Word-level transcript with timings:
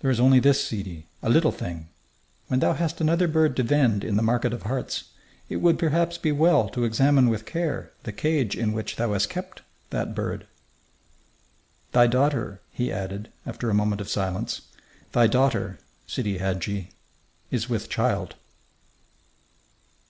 "There 0.00 0.10
is 0.10 0.20
only 0.20 0.38
this, 0.38 0.62
sidi, 0.62 1.06
a 1.22 1.30
little 1.30 1.50
thing: 1.50 1.88
When 2.48 2.60
thou 2.60 2.74
hast 2.74 3.00
another 3.00 3.26
bird 3.26 3.56
to 3.56 3.62
vend 3.62 4.04
in 4.04 4.16
the 4.16 4.22
market 4.22 4.52
of 4.52 4.64
hearts, 4.64 5.04
it 5.48 5.62
would 5.62 5.78
perhaps 5.78 6.18
be 6.18 6.30
well 6.30 6.68
to 6.68 6.84
examine 6.84 7.30
with 7.30 7.46
care 7.46 7.90
the 8.02 8.12
cage 8.12 8.54
in 8.54 8.74
which 8.74 8.96
thou 8.96 9.14
hast 9.14 9.30
kept 9.30 9.62
that 9.88 10.14
bird. 10.14 10.46
"Thy 11.92 12.06
daughter," 12.06 12.60
he 12.70 12.92
added, 12.92 13.30
after 13.46 13.70
a 13.70 13.74
moment 13.74 14.02
of 14.02 14.10
silence 14.10 14.60
"thy 15.12 15.26
daughter, 15.26 15.78
Sidi 16.06 16.36
Hadji, 16.36 16.90
is 17.50 17.66
with 17.66 17.88
child." 17.88 18.34